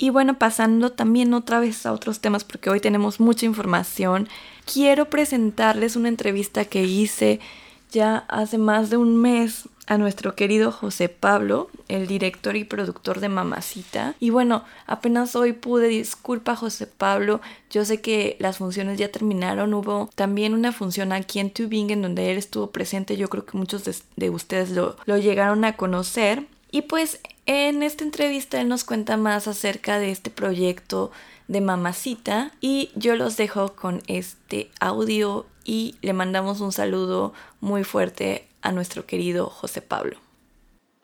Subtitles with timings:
[0.00, 4.30] Y bueno, pasando también otra vez a otros temas, porque hoy tenemos mucha información,
[4.64, 7.38] quiero presentarles una entrevista que hice
[7.92, 13.20] ya hace más de un mes a nuestro querido José Pablo, el director y productor
[13.20, 14.14] de Mamacita.
[14.20, 19.74] Y bueno, apenas hoy pude, disculpa José Pablo, yo sé que las funciones ya terminaron,
[19.74, 23.84] hubo también una función aquí en Tübingen donde él estuvo presente, yo creo que muchos
[24.16, 26.46] de, ustedes lo llegaron a conocer.
[26.70, 31.10] Y pues en esta entrevista él nos cuenta más acerca de este proyecto
[31.48, 37.82] de Mamacita y yo los dejo con este audio y le mandamos un saludo muy
[37.84, 40.16] fuerte a nuestro querido José Pablo.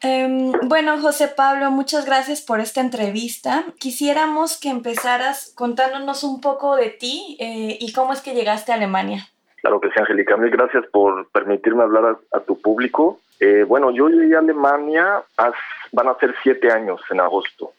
[0.02, 3.64] Em, bueno, José Pablo, muchas gracias por esta entrevista.
[3.78, 8.74] Quisiéramos que empezaras contándonos un poco de ti eh, y cómo es que llegaste a
[8.74, 9.28] Alemania.
[9.62, 10.37] Claro que sí, Angélica.
[10.37, 13.18] Mil gracias por permitirme hablar a, tu público.
[13.40, 15.22] Eh, bueno, yo llegué a Alemania,
[15.92, 17.72] van a ser siete años en agosto.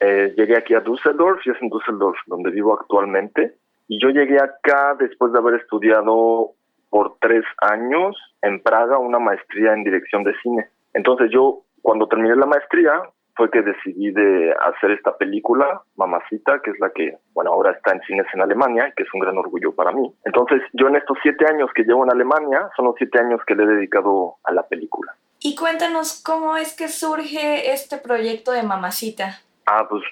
[0.00, 3.54] Eh, llegué aquí a Düsseldorf y es en Düsseldorf donde vivo actualmente.
[3.88, 6.52] Y yo llegué acá después de haber estudiado
[6.90, 10.68] por tres años en Praga una maestría en dirección de cine.
[10.94, 13.02] Entonces yo, cuando terminé la maestría,
[13.36, 17.92] fue que decidí de hacer esta película, Mamacita, que es la que, bueno, ahora está
[17.92, 20.12] en cines en Alemania, que es un gran orgullo para mí.
[20.24, 23.54] Entonces, yo en estos siete años que llevo en Alemania, son los siete años que
[23.54, 25.14] le he dedicado a la película.
[25.40, 29.40] Y cuéntanos cómo es que surge este proyecto de Mamacita.
[29.66, 30.02] Ah, pues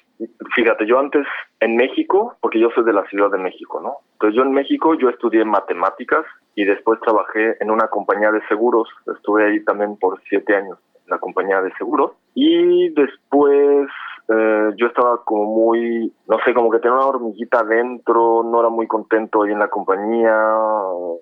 [0.54, 1.26] fíjate, yo antes
[1.60, 3.98] en México, porque yo soy de la Ciudad de México, ¿no?
[4.14, 8.88] Entonces yo en México yo estudié matemáticas y después trabajé en una compañía de seguros.
[9.14, 12.12] Estuve ahí también por siete años en la compañía de seguros.
[12.34, 13.88] Y después
[14.28, 18.68] eh, yo estaba como muy, no sé, como que tenía una hormiguita adentro, no era
[18.68, 20.34] muy contento ahí en la compañía,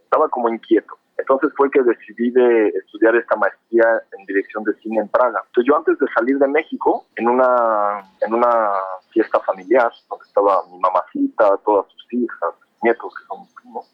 [0.05, 0.94] estaba como inquieto.
[1.19, 3.84] Entonces fue que decidí de estudiar esta maestría
[4.19, 5.42] en dirección de cine en Praga.
[5.47, 8.70] Entonces yo antes de salir de México, en una, en una
[9.11, 13.47] fiesta familiar, donde estaba mi mamacita, todas sus hijas, nietos, que son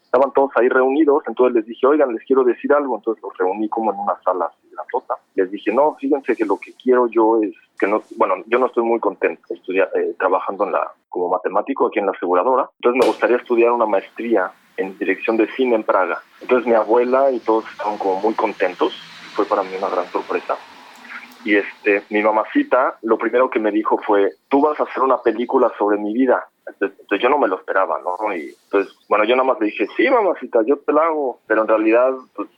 [0.07, 3.67] estaban todos ahí reunidos, entonces les dije, oigan, les quiero decir algo, entonces los reuní
[3.67, 5.15] como en una sala así grandota.
[5.35, 8.67] Les dije, no, fíjense que lo que quiero yo es que no, bueno, yo no
[8.67, 13.01] estoy muy contento estudiar, eh, trabajando en la, como matemático aquí en la aseguradora, entonces
[13.01, 16.21] me gustaría estudiar una maestría en dirección de cine en Praga.
[16.41, 18.93] Entonces mi abuela y todos estaban como muy contentos,
[19.35, 20.55] fue para mí una gran sorpresa.
[21.43, 25.21] Y este, mi mamacita, lo primero que me dijo fue, tú vas a hacer una
[25.21, 26.47] película sobre mi vida.
[26.65, 28.35] Entonces yo no me lo esperaba, ¿no?
[28.35, 31.39] Y entonces, bueno, yo nada más le dije, sí, mamacita, yo te la hago.
[31.47, 32.49] Pero en realidad, pues,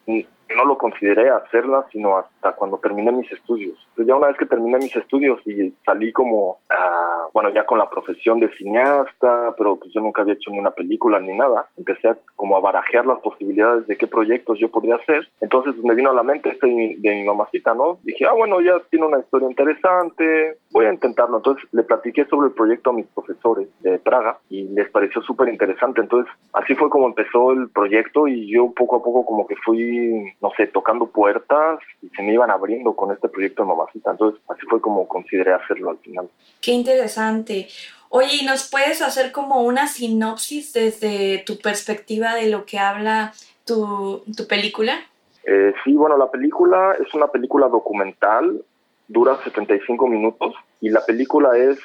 [0.56, 3.76] no lo consideré hacerla, sino hasta cuando terminé mis estudios.
[3.90, 7.80] Entonces ya una vez que terminé mis estudios y salí como, ah, bueno, ya con
[7.80, 11.68] la profesión de cineasta, pero pues yo nunca había hecho ni una película ni nada,
[11.78, 15.28] empecé a, como a barajear las posibilidades de qué proyectos yo podría hacer.
[15.42, 18.00] Entonces me vino a la mente este de mi mamacita, ¿no?
[18.04, 21.38] Dije, ah, bueno, ya tiene una historia interesante, voy a intentarlo.
[21.38, 25.50] Entonces le platiqué sobre el proyecto a mis profesores de Praga y les pareció súper
[25.50, 26.02] interesante.
[26.02, 30.34] Entonces así fue como empezó el proyecto y yo poco a poco como que fui
[30.41, 34.12] no sé, tocando puertas y se me iban abriendo con este proyecto de Mamacita.
[34.12, 36.30] Entonces, así fue como consideré hacerlo al final.
[36.62, 37.68] Qué interesante.
[38.09, 43.34] Oye, nos puedes hacer como una sinopsis desde tu perspectiva de lo que habla
[43.66, 45.00] tu, tu película?
[45.44, 48.63] Eh, sí, bueno, la película es una película documental,
[49.09, 51.78] dura 75 minutos y la película es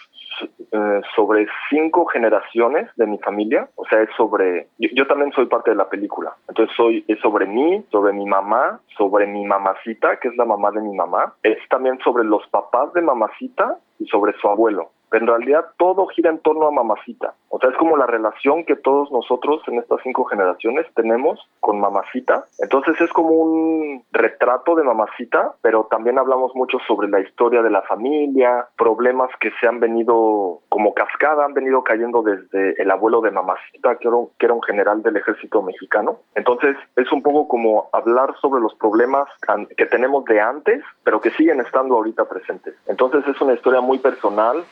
[0.72, 5.70] eh, sobre cinco generaciones de mi familia, o sea, es sobre, yo, también soy parte
[5.70, 10.28] de la película, entonces soy, es sobre mí, sobre mi mamá, sobre mi mamacita, que
[10.28, 14.32] es la mamá de mi mamá, es también sobre los papás de mamacita y sobre
[14.40, 17.34] su abuelo en realidad todo gira en torno a mamacita.
[17.48, 21.78] O sea, es como la relación que todos nosotros en estas cinco generaciones tenemos con
[21.78, 22.44] mamacita.
[22.58, 27.70] Entonces es como un retrato de mamacita, pero también hablamos mucho sobre la historia de
[27.70, 33.20] la familia, problemas que se han venido como cascada, han venido cayendo desde el abuelo
[33.20, 36.18] de mamacita, que era un, general del ejército mexicano.
[36.34, 39.28] Entonces es un poco como hablar sobre los problemas
[39.76, 42.74] que tenemos de antes, pero que siguen estando ahorita presentes.
[42.86, 44.64] Entonces es una historia muy personal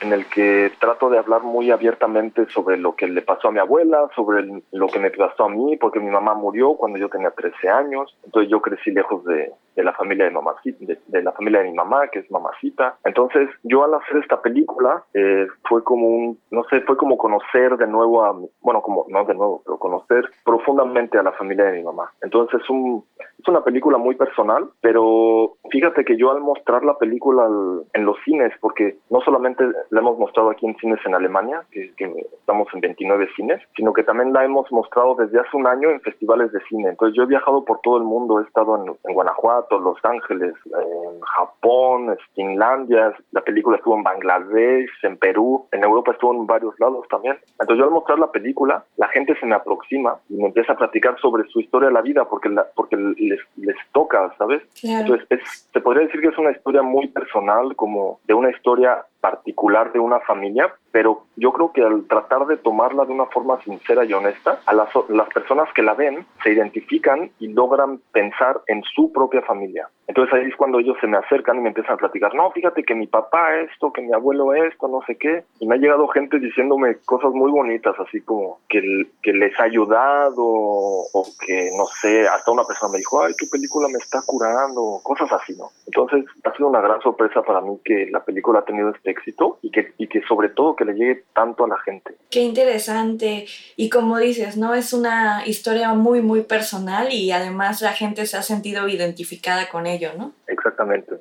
[0.00, 3.58] en el que trato de hablar muy abiertamente sobre lo que le pasó a mi
[3.58, 7.30] abuela, sobre lo que me pasó a mí, porque mi mamá murió cuando yo tenía
[7.30, 11.70] 13 años, entonces yo crecí lejos de, la familia de mamacita, de, la familia de
[11.70, 12.96] mi mamá, que es mamacita.
[13.04, 17.76] Entonces, yo al hacer esta película eh, fue como un, no sé, fue como conocer
[17.76, 21.78] de nuevo a, bueno, como no de nuevo, pero conocer profundamente a la familia de
[21.78, 22.12] mi mamá.
[22.22, 23.04] Entonces, es un,
[23.38, 27.46] es una película muy personal, pero fíjate que yo al mostrar la película
[27.92, 31.92] en los cines, porque no solamente la hemos mostrado aquí en cines en Alemania, que,
[32.38, 36.00] estamos en 29 cines, sino que también la hemos mostrado desde hace un año en
[36.00, 36.90] festivales de cine.
[36.90, 41.20] Entonces yo he viajado por todo el mundo, he estado en, Guanajuato, Los Ángeles, en
[41.20, 46.78] Japón, en Finlandia, la película estuvo en Bangladesh, en Perú, en Europa estuvo en varios
[46.78, 47.36] lados también.
[47.52, 50.76] Entonces yo al mostrar la película, la gente se me aproxima y me empieza a
[50.76, 54.62] platicar sobre su historia de la vida porque, la, porque les, les toca, ¿sabes?
[54.82, 55.26] Entonces
[55.72, 60.00] se podría decir que es una historia muy personal, como de una historia particular de
[60.00, 64.12] una familia, pero yo creo que al tratar de tomarla de una forma sincera y
[64.12, 69.10] honesta, a las, las personas que la ven se identifican y logran pensar en su
[69.12, 69.88] propia familia.
[70.06, 72.82] Entonces ahí es cuando ellos se me acercan y me empiezan a platicar, no, fíjate
[72.84, 75.44] que mi papá esto, que mi abuelo esto, no sé qué.
[75.58, 78.82] Y me ha llegado gente diciéndome cosas muy bonitas, así como que,
[79.22, 83.48] que les ha ayudado o que, no sé, hasta una persona me dijo, ay, tu
[83.48, 85.70] película me está curando, cosas así, ¿no?
[85.86, 89.58] Entonces ha sido una gran sorpresa para mí que la película ha tenido este éxito
[89.62, 92.16] y que, y que sobre todo que le llegue tanto a la gente.
[92.30, 93.46] Qué interesante.
[93.76, 94.74] Y como dices, ¿no?
[94.74, 99.86] Es una historia muy, muy personal y además la gente se ha sentido identificada con
[99.86, 100.32] ello, ¿no?
[100.46, 101.16] Exactamente.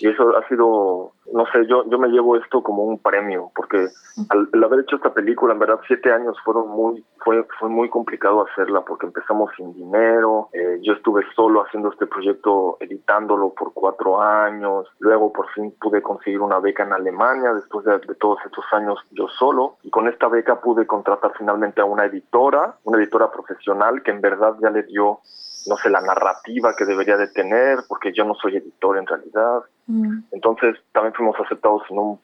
[0.00, 3.88] Y eso ha sido no sé, yo, yo me llevo esto como un premio, porque
[4.28, 8.46] al, haber hecho esta película, en verdad, siete años fueron muy, fue, fue muy complicado
[8.46, 14.20] hacerla, porque empezamos sin dinero, eh, yo estuve solo haciendo este proyecto, editándolo por cuatro
[14.20, 18.64] años, luego por fin pude conseguir una beca en Alemania, después de, de todos estos
[18.72, 23.30] años yo solo, y con esta beca pude contratar finalmente a una editora, una editora
[23.30, 25.20] profesional que en verdad ya le dio
[25.68, 29.60] no sé, la narrativa que debería de tener, porque yo no soy editor en realidad.
[29.88, 30.20] Mm.
[30.32, 32.18] Entonces también fuimos aceptados en un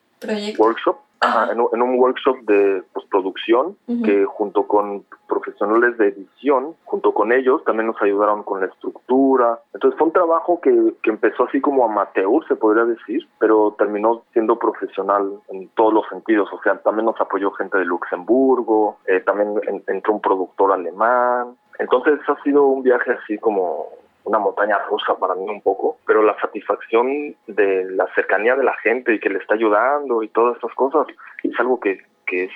[0.57, 0.97] workshop,
[1.51, 7.87] en, un, workshop de postproducción que junto con profesionales de edición, junto con ellos también
[7.87, 9.59] nos ayudaron con la estructura.
[9.73, 14.23] Entonces fue un trabajo que, que empezó así como amateur, se podría decir, pero terminó
[14.33, 16.49] siendo profesional en todos los sentidos.
[16.53, 22.19] O sea, también nos apoyó gente de Luxemburgo, eh, también entró un productor alemán, entonces
[22.27, 23.87] ha sido un viaje así como
[24.25, 28.75] una montaña rusa para mí un poco, pero la satisfacción de la cercanía de la
[28.77, 31.07] gente y que le está ayudando y todas estas cosas
[31.43, 32.51] es algo que, que es,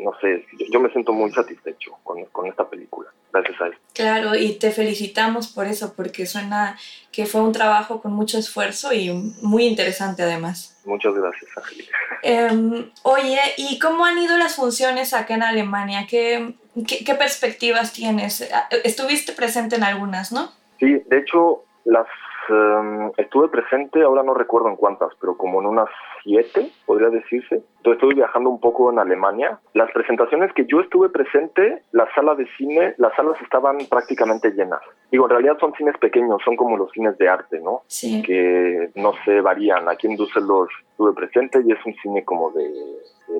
[0.00, 3.80] no sé, yo me siento muy satisfecho con, con esta película, gracias a esto.
[3.94, 6.76] Claro, y te felicitamos por eso, porque suena
[7.12, 10.80] que fue un trabajo con mucho esfuerzo y muy interesante además.
[10.84, 11.96] Muchas gracias, Angélica.
[12.22, 16.06] Em, oye, ¿y cómo han ido las funciones acá en Alemania?
[16.08, 16.54] ¿Qué,
[16.86, 18.48] qué, perspectivas tienes?
[18.82, 20.50] Estuviste presente en algunas, ¿no?
[20.82, 22.08] Sí, de hecho, las
[22.48, 25.88] em, estuve presente, ahora no recuerdo en cuántas, pero como en unas
[26.24, 27.62] siete, podría decirse.
[27.76, 29.60] Entonces estuve viajando un poco en Alemania.
[29.74, 34.80] Las presentaciones que yo estuve presente, la sala de cine, las salas estaban prácticamente llenas.
[35.12, 37.82] Digo, en realidad son cines pequeños, son como los cines de arte, ¿no?
[37.86, 38.20] Sí.
[38.22, 39.88] Que no se varían.
[39.88, 42.68] Aquí en Düsseldorf estuve presente y es un cine como de,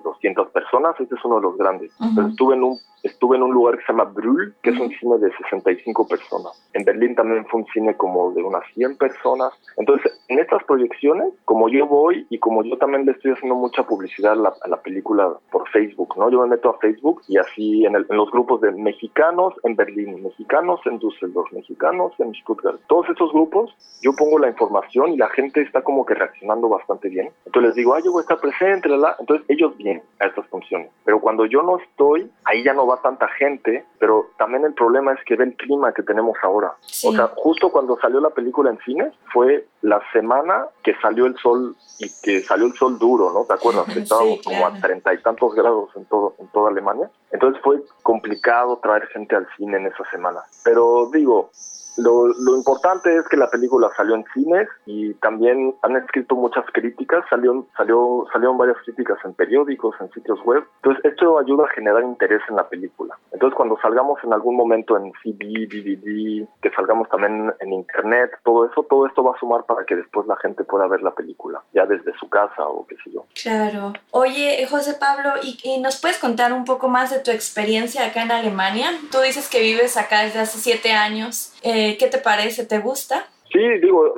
[0.03, 1.93] 200 personas, este es uno de los grandes.
[2.29, 5.19] estuve en un estuve en un lugar que se llama Brühl, que es un cine
[5.19, 6.53] de 65 personas.
[6.73, 9.53] En Berlín también fue un cine como de unas 100 personas.
[9.77, 13.83] Entonces, en estas proyecciones, como yo voy y como yo también le estoy haciendo mucha
[13.85, 16.29] publicidad a la, película por Facebook, ¿no?
[16.29, 20.81] Yo me meto a Facebook y así en, los grupos de mexicanos en Berlín, mexicanos
[20.87, 22.81] en Düsseldorf, mexicanos en Stuttgart.
[22.89, 27.09] Todos esos grupos, yo pongo la información y la gente está como que reaccionando bastante
[27.09, 27.31] bien.
[27.47, 30.47] Entonces les digo, ah, yo voy a estar presente, la, Entonces ellos vienen a estas
[30.49, 30.91] funciones.
[31.05, 35.13] Pero cuando yo no estoy, ahí ya no va tanta gente, pero también el problema
[35.13, 36.75] es que ve el clima que tenemos ahora.
[37.05, 41.37] O sea, justo cuando salió la película en cines, fue la semana que salió el
[41.39, 43.45] sol y que salió el sol duro, ¿no?
[43.45, 43.89] ¿Te acuerdas?
[43.97, 47.11] Estábamos como a treinta y tantos grados en todo en toda Alemania.
[47.31, 50.41] Entonces fue complicado traer gente al cine en esa semana.
[50.65, 51.51] Pero digo,
[51.97, 56.65] lo, lo, importante es que la película salió en cines y también han escrito muchas
[56.73, 60.65] críticas, salió, salió, salieron varias críticas en periódicos, en sitios web.
[60.83, 63.17] Entonces esto ayuda a generar interés en la película.
[63.33, 68.67] Entonces cuando salgamos en algún momento en CD, DVD, que salgamos también en internet, todo
[68.67, 71.63] eso, todo esto va a sumar para que después la gente pueda ver la película,
[71.75, 73.25] ya desde su casa o qué sé yo.
[73.43, 73.93] Claro.
[74.11, 78.23] Oye, José Pablo, ¿y, y nos puedes contar un poco más de tu experiencia acá
[78.23, 78.91] en Alemania?
[79.11, 81.52] Tú dices que vives acá desde hace siete años.
[81.63, 82.67] Eh, ¿Qué te parece?
[82.67, 83.29] ¿Te gusta?
[83.53, 84.15] Sí, digo,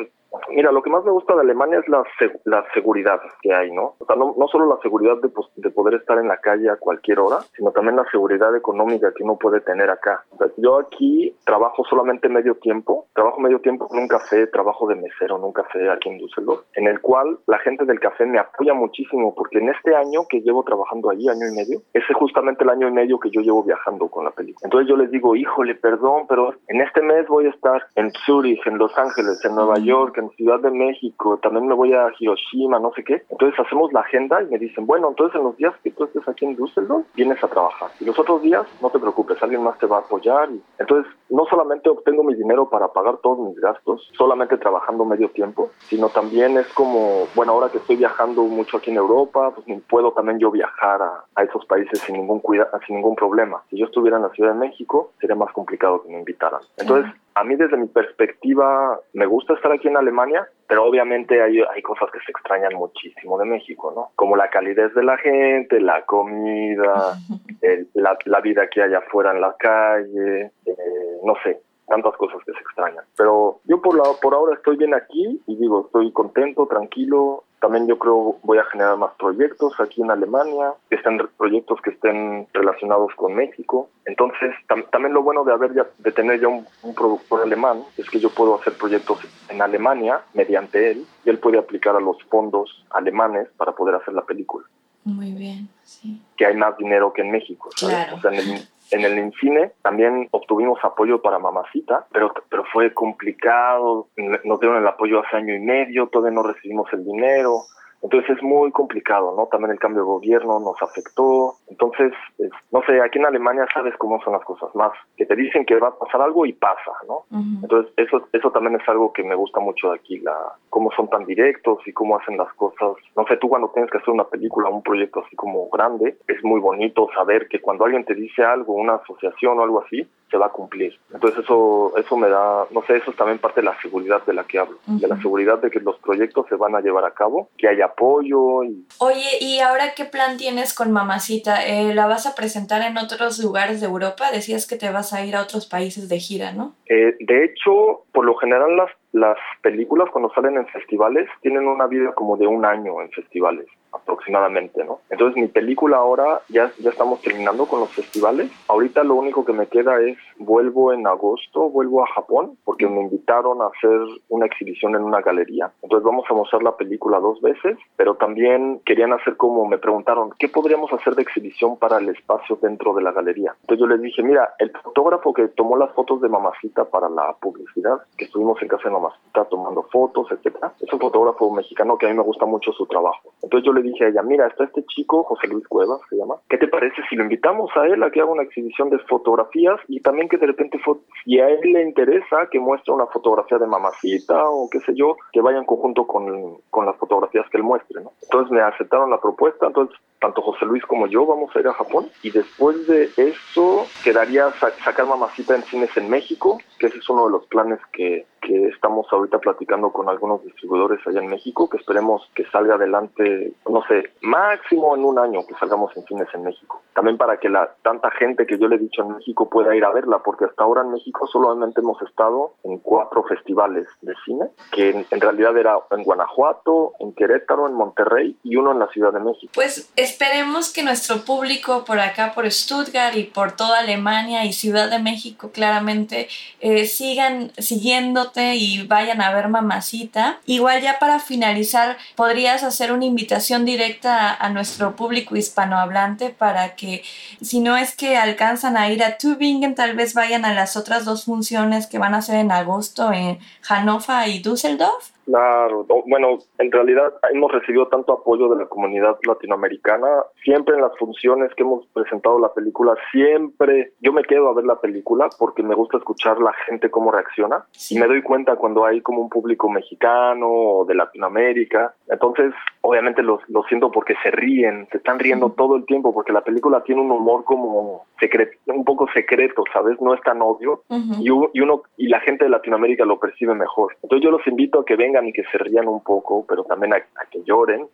[0.51, 2.05] Mira, lo que más me gusta de Alemania es la,
[2.45, 3.95] la seguridad que hay, ¿no?
[3.99, 6.71] O sea, no, no solo la seguridad de, pues, de, poder estar en la calle
[6.71, 10.25] a cualquier hora, sino también la seguridad económica que uno puede tener acá.
[10.31, 14.87] O sea, yo aquí trabajo solamente medio tiempo, trabajo medio tiempo en un café, trabajo
[14.89, 18.27] de mesero en un café aquí en Düsseldorf, en el cual la gente del café
[18.27, 22.07] me apoya muchísimo, porque en este año que llevo trabajando ahí, año y medio, ese
[22.09, 24.65] es justamente el año y medio que yo llevo viajando con la película.
[24.65, 28.67] Entonces yo les digo, híjole, perdón, pero en este mes voy a estar en Zurich,
[28.67, 32.79] en Los Ángeles, en Nueva York, en Ciudad de México, también me voy a Hiroshima,
[32.79, 33.23] no sé qué.
[33.31, 36.27] Entonces hacemos la agenda y me dicen, bueno, entonces en los días que tú estés
[36.29, 37.91] aquí en Düsseldorf, vienes a trabajar.
[38.01, 40.51] Y los otros días, no te preocupes, alguien más te va a apoyar.
[40.51, 45.29] Y entonces, no solamente obtengo mi dinero para pagar todos mis gastos, solamente trabajando medio
[45.31, 49.67] tiempo, sino también es como, bueno, ahora que estoy viajando mucho aquí en Europa, pues
[49.89, 53.63] puedo también yo viajar a, a esos países sin ningún cuidado, sin ningún problema.
[53.71, 56.61] Si yo estuviera en la Ciudad de México, sería más complicado que me invitaran.
[56.77, 61.61] Entonces, a mí desde mi perspectiva me gusta estar aquí en Alemania, pero obviamente hay,
[61.63, 64.11] hay cosas que se extrañan muchísimo de México, ¿no?
[64.15, 67.17] Como la calidez de la gente, la comida,
[67.95, 72.53] la, la, vida que hay afuera en la calle, eh, no sé, tantas cosas que
[72.53, 73.05] se extrañan.
[73.17, 77.45] Pero yo por, la, por ahora estoy bien aquí y digo, estoy contento, tranquilo.
[77.65, 81.93] También yo creo voy a generar más proyectos aquí en Alemania, que estén proyectos que
[81.93, 83.89] estén relacionados con México.
[84.05, 88.11] Entonces, también lo bueno de haber ya, de tener ya un, un, productor alemán es
[88.11, 92.23] que yo puedo hacer proyectos en Alemania mediante él y él puede aplicar a los
[92.25, 94.67] fondos alemanes para poder hacer la película.
[95.05, 96.21] Muy bien, sí.
[96.37, 97.71] Que hay más dinero que en México.
[97.75, 97.97] ¿sabes?
[97.97, 98.17] Claro.
[98.17, 102.95] O sea, en el, en el Incine también obtuvimos apoyo para Mamacita, pero, pero fue
[102.95, 107.65] complicado, nos dieron el apoyo hace año y medio, todavía no recibimos el dinero,
[108.05, 109.47] entonces es muy complicado, ¿no?
[109.47, 111.55] También el cambio de gobierno nos afectó.
[111.69, 115.35] Entonces, es, no sé, aquí en Alemania sabes cómo son las cosas más, que te
[115.35, 117.25] dicen que va a pasar algo y pasa, ¿no?
[117.31, 117.63] Uh -huh.
[117.63, 120.37] Entonces, eso eso también es algo que me gusta mucho de aquí, la
[120.69, 122.97] cómo son tan directos y cómo hacen las cosas.
[123.17, 126.45] No sé, tú cuando tienes que hacer una película, un proyecto así como grande, es
[126.45, 130.39] muy bonito saber que cuando alguien te dice algo, una asociación o algo así, se
[130.39, 130.99] va a cumplir.
[131.13, 134.35] Entonces eso eso me da, no sé, eso es también parte de la seguridad de
[134.35, 135.01] la que hablo, uh -huh.
[135.01, 137.85] de la seguridad de que los proyectos se van a llevar a cabo, que haya
[137.85, 138.65] apoyo.
[138.65, 138.85] Y...
[138.99, 141.65] Oye, ¿y ahora qué plan tienes con Mamacita?
[141.65, 144.33] Eh, ¿La vas a presentar en otros lugares de Europa?
[144.33, 146.75] Decías que te vas a ir a otros países de gira, ¿no?
[146.87, 151.87] Eh, de hecho, por lo general las, las películas cuando salen en festivales tienen una
[151.87, 155.01] vida como de un año en festivales aproximadamente, ¿no?
[155.11, 158.51] Entonces mi película ahora ya, ya estamos terminando con los festivales.
[158.69, 163.03] Ahorita lo único que me queda es vuelvo en agosto, vuelvo a Japón porque me
[163.03, 165.71] invitaron a hacer una exhibición en una galería.
[165.83, 170.31] Entonces vamos a mostrar la película dos veces, pero también querían hacer como me preguntaron,
[170.39, 173.55] ¿qué podríamos hacer de exhibición para el espacio dentro de la galería?
[173.63, 177.35] Entonces yo les dije, mira, el fotógrafo que tomó las fotos de Mamacita para la
[177.41, 182.07] publicidad, que estuvimos en casa de Mamacita tomando fotos, etcétera, es un fotógrafo mexicano que
[182.07, 183.33] a mí me gusta mucho su trabajo.
[183.43, 186.37] Entonces yo le dije a ella, mira, está este chico, José Luis Cuevas se llama,
[186.49, 189.81] ¿qué te parece si lo invitamos a él a que haga una exhibición de fotografías
[189.89, 190.81] y también que de repente,
[191.25, 195.17] si a él le interesa, que muestre una fotografía de mamacita o qué sé yo,
[195.33, 198.13] que vaya en conjunto con, con las fotografías que él muestre, ¿no?
[198.23, 201.75] Entonces me aceptaron la propuesta, entonces tanto José Luis como yo vamos a ir a
[201.75, 206.97] Japón y después de eso quedaría sa sacar mamacita en cines en México, que ese
[206.97, 211.29] es uno de los planes que, que estamos ahorita platicando con algunos distribuidores allá en
[211.29, 216.05] México, que esperemos que salga adelante, no sé, máximo en un año que salgamos en
[216.05, 216.83] cines en México.
[216.95, 219.85] También para que la tanta gente que yo le he dicho en México pueda ir
[219.85, 224.47] a verla, porque hasta ahora en México solamente hemos estado en cuatro festivales de cine,
[224.73, 228.89] que en, en realidad era en Guanajuato, en Querétaro, en Monterrey y uno en la
[228.89, 229.53] Ciudad de México.
[229.55, 234.89] Pues esperemos que nuestro público por acá, por Stuttgart y por toda Alemania y Ciudad
[234.89, 236.29] de México, claramente,
[236.61, 240.39] eh, sigan siguiéndote y vayan a ver Mamacita.
[240.47, 246.77] Igual ya para finalizar, podrías hacer una invitación directa a, a nuestro público hispanohablante para
[246.77, 247.03] que,
[247.43, 251.05] si no es que alcanzan a ir a Tübingen, tal vez vayan a las otras
[251.05, 255.14] dos funciones que van a ser en agosto en Hannover y Düsseldorf.
[255.25, 260.07] Claro, bueno, en realidad hemos recibido tanto apoyo de la comunidad latinoamericana.
[260.43, 264.65] Siempre en las funciones que hemos presentado la película, siempre yo me quedo a ver
[264.65, 267.65] la película porque me gusta escuchar la gente cómo reacciona.
[267.73, 267.97] Sí.
[267.97, 271.95] Y me doy cuenta cuando hay como un público mexicano o de Latinoamérica.
[272.09, 272.53] Entonces,
[272.83, 276.43] obviamente lo, lo siento porque se ríen, se están riendo todo el tiempo porque la
[276.43, 280.01] película tiene un humor como secreto, un poco secreto, ¿sabes?
[280.01, 281.15] No es tan obvio Ujú.
[281.23, 283.97] y, u- y uno y la gente de Latinoamérica lo percibe mejor.
[284.03, 286.95] Entonces yo los invito a que vengan y que se rían un poco, pero también
[286.95, 287.87] a, a que lloren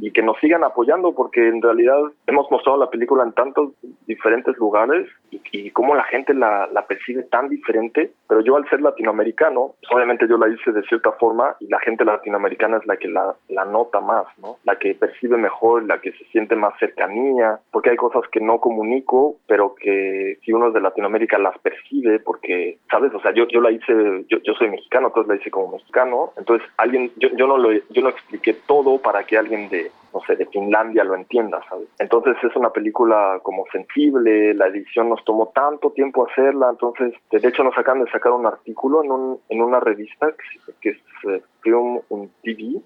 [0.00, 3.72] y que nos sigan apoyando porque en realidad hemos mostrado la película en tantos
[4.06, 8.68] diferentes lugares y, y cómo la gente la, la percibe tan diferente, pero yo al
[8.68, 12.86] ser latinoamericano, pues obviamente yo la hice de cierta forma y la gente latinoamericana es
[12.86, 14.56] la que la, la nota más, ¿no?
[14.64, 18.58] La que percibe mejor, la que se siente más cercanía, porque hay cosas que no
[18.58, 23.12] comunico, pero que si uno es de Latinoamérica las percibe porque, ¿sabes?
[23.14, 26.32] O sea, yo, yo la hice, yo, yo soy mexicano, entonces la hice como mexicano,
[26.42, 30.20] entonces alguien, yo, yo no lo, yo no expliqué todo para que alguien de, no
[30.26, 31.86] sé, de Finlandia lo entienda, ¿sabes?
[32.00, 37.48] Entonces es una película como sensible, la edición nos tomó tanto tiempo hacerla, entonces de
[37.48, 41.42] hecho nos acaban de sacar un artículo en, un, en una revista que, que eh,
[41.60, 42.80] Film un TV,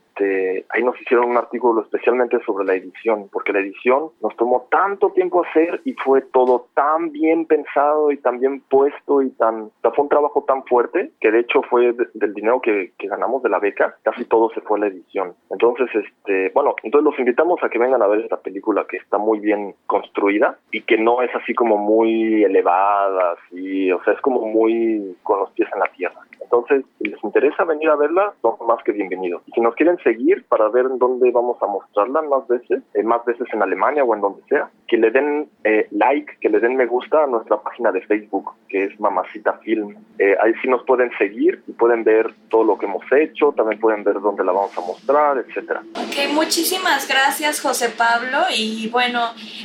[0.71, 5.11] ahí nos hicieron un artículo especialmente sobre la edición, porque la edición nos tomó tanto
[5.11, 10.03] tiempo hacer y fue todo tan bien pensado y tan bien puesto y tan, fue
[10.05, 13.59] un trabajo tan fuerte que de hecho fue del dinero que, que, ganamos de la
[13.59, 15.35] beca, casi todo se fue a la edición.
[15.51, 19.19] Entonces, este, bueno, entonces los invitamos a que vengan a ver esta película que está
[19.19, 24.21] muy bien construida y que no es así como muy elevada, así, o sea, es
[24.21, 26.21] como muy con los pies en la tierra.
[26.41, 29.43] Entonces, si les interesa venir a verla, son más que bienvenidos.
[29.47, 33.03] Y si nos quieren seguir para ver en dónde vamos a mostrarla más veces, eh,
[33.03, 36.61] más veces en Alemania o en donde sea, que le den eh, like, que le
[36.61, 39.97] den me gusta a nuestra página de Facebook, que es Mamacita Film.
[40.19, 43.81] Eh, ahí sí nos pueden seguir y pueden ver todo lo que hemos hecho, también
[43.81, 45.83] pueden ver dónde la vamos a mostrar, etcétera.
[45.95, 49.21] Ok, muchísimas gracias José Pablo y bueno,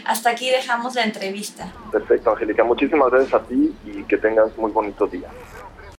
[0.05, 1.71] hasta aquí dejamos la entrevista.
[1.91, 5.29] Perfecto, Angélica, muchísimas gracias a ti y que tengas muy bonito día.